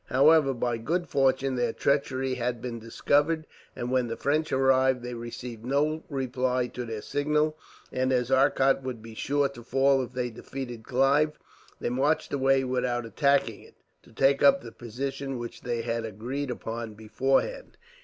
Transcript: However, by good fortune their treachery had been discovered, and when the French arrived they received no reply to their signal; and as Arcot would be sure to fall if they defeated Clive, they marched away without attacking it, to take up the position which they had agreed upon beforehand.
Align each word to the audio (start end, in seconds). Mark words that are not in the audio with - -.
However, 0.07 0.55
by 0.55 0.79
good 0.79 1.07
fortune 1.07 1.53
their 1.53 1.73
treachery 1.73 2.33
had 2.33 2.59
been 2.59 2.79
discovered, 2.79 3.45
and 3.75 3.91
when 3.91 4.07
the 4.07 4.17
French 4.17 4.51
arrived 4.51 5.03
they 5.03 5.13
received 5.13 5.63
no 5.63 6.01
reply 6.09 6.65
to 6.69 6.85
their 6.85 7.03
signal; 7.03 7.55
and 7.91 8.11
as 8.11 8.31
Arcot 8.31 8.81
would 8.81 9.03
be 9.03 9.13
sure 9.13 9.47
to 9.49 9.61
fall 9.61 10.01
if 10.01 10.13
they 10.13 10.31
defeated 10.31 10.81
Clive, 10.87 11.37
they 11.79 11.91
marched 11.91 12.33
away 12.33 12.63
without 12.63 13.05
attacking 13.05 13.61
it, 13.61 13.75
to 14.01 14.11
take 14.11 14.41
up 14.41 14.61
the 14.61 14.71
position 14.71 15.37
which 15.37 15.61
they 15.61 15.83
had 15.83 16.03
agreed 16.03 16.49
upon 16.49 16.95
beforehand. 16.95 17.77